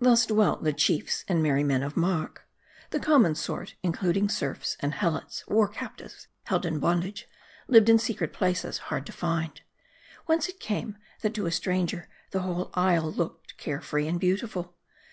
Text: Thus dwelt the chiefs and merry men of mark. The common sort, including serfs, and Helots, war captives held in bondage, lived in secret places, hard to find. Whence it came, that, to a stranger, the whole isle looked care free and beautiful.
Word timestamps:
Thus 0.00 0.26
dwelt 0.26 0.64
the 0.64 0.72
chiefs 0.72 1.24
and 1.28 1.40
merry 1.40 1.62
men 1.62 1.84
of 1.84 1.96
mark. 1.96 2.48
The 2.90 2.98
common 2.98 3.36
sort, 3.36 3.76
including 3.84 4.28
serfs, 4.28 4.76
and 4.80 4.92
Helots, 4.94 5.46
war 5.46 5.68
captives 5.68 6.26
held 6.46 6.66
in 6.66 6.80
bondage, 6.80 7.28
lived 7.68 7.88
in 7.88 8.00
secret 8.00 8.32
places, 8.32 8.78
hard 8.90 9.06
to 9.06 9.12
find. 9.12 9.60
Whence 10.26 10.48
it 10.48 10.58
came, 10.58 10.98
that, 11.20 11.34
to 11.34 11.46
a 11.46 11.52
stranger, 11.52 12.08
the 12.32 12.40
whole 12.40 12.72
isle 12.74 13.12
looked 13.12 13.56
care 13.58 13.80
free 13.80 14.08
and 14.08 14.18
beautiful. 14.18 14.76